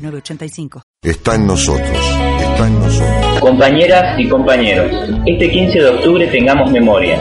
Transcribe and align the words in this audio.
906985. 0.00 0.82
Está 1.02 1.34
en 1.34 1.46
nosotros, 1.46 1.90
está 1.90 2.66
en 2.66 2.74
nosotros. 2.80 3.40
Compañeras 3.40 4.18
y 4.18 4.28
compañeros, 4.28 4.92
este 5.26 5.50
15 5.50 5.78
de 5.78 5.88
octubre 5.88 6.26
tengamos 6.26 6.70
memoria. 6.70 7.18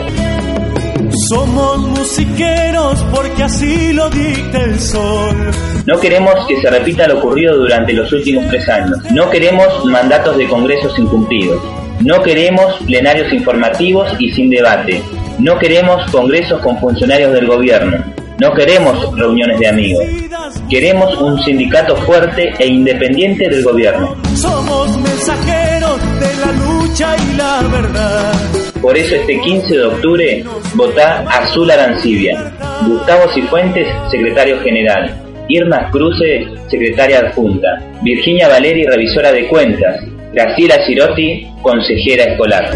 Somos 1.30 1.78
musiqueros 1.80 3.02
porque 3.14 3.44
así 3.44 3.94
lo 3.94 4.10
dicta 4.10 4.64
el 4.64 4.80
sol. 4.80 5.52
No 5.86 6.00
queremos 6.00 6.34
que 6.48 6.60
se 6.62 6.70
repita 6.70 7.08
lo 7.08 7.20
ocurrido 7.20 7.58
durante 7.58 7.94
los 7.94 8.12
últimos 8.12 8.48
tres 8.48 8.68
años. 8.70 8.98
No 9.12 9.30
queremos 9.30 9.86
mandatos 9.86 10.38
de 10.38 10.48
congresos 10.48 10.98
incumplidos. 11.00 11.62
No 12.02 12.22
queremos 12.22 12.78
plenarios 12.86 13.32
informativos 13.34 14.10
y 14.20 14.32
sin 14.32 14.50
debate. 14.50 15.02
No 15.40 15.58
queremos 15.58 16.10
congresos 16.12 16.62
con 16.62 16.78
funcionarios 16.80 17.34
del 17.34 17.48
gobierno. 17.48 17.98
No 18.40 18.54
queremos 18.54 19.18
reuniones 19.18 19.60
de 19.60 19.68
amigos. 19.68 20.29
Queremos 20.70 21.16
un 21.22 21.42
sindicato 21.44 21.96
fuerte 21.98 22.54
e 22.60 22.68
independiente 22.68 23.50
del 23.50 23.64
gobierno. 23.64 24.16
Somos 24.36 24.98
mensajeros 24.98 26.00
de 26.20 26.36
la 26.38 26.52
lucha 26.52 27.16
y 27.18 27.36
la 27.36 27.62
verdad. 27.72 28.34
Por 28.82 28.98
eso 28.98 29.16
este 29.16 29.40
15 29.40 29.76
de 29.76 29.86
octubre 29.86 30.44
votá 30.76 31.26
Azul 31.30 31.70
Arancibia. 31.70 32.52
Gustavo 32.88 33.32
Cifuentes, 33.34 33.88
secretario 34.10 34.60
general. 34.62 35.16
Irma 35.50 35.90
Cruce, 35.92 36.48
secretaria 36.70 37.20
adjunta. 37.20 37.68
Virginia 38.02 38.48
Valeri, 38.48 38.86
revisora 38.86 39.32
de 39.32 39.48
cuentas. 39.48 40.00
Graciela 40.32 40.76
Girotti, 40.86 41.48
consejera 41.62 42.24
escolar. 42.26 42.72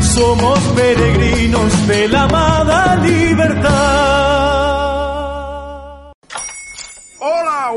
Somos 0.00 0.58
peregrinos 0.76 1.88
de 1.88 2.08
la 2.08 2.22
amada 2.22 2.96
libertad. 3.04 4.23